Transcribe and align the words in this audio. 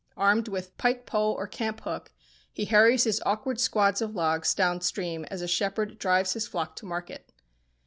Armed 0.17 0.47
with 0.47 0.75
pike 0.79 1.05
pole 1.05 1.33
or 1.33 1.45
camp 1.45 1.81
hook, 1.81 2.11
he 2.51 2.65
hurries 2.65 3.03
his 3.03 3.21
awkward 3.23 3.59
squads 3.59 4.01
of 4.01 4.15
logs 4.15 4.55
down 4.55 4.81
stream 4.81 5.25
as 5.25 5.43
a 5.43 5.47
shepherd 5.47 5.99
drives 5.99 6.33
his 6.33 6.47
flock 6.47 6.75
to 6.77 6.87
market. 6.87 7.31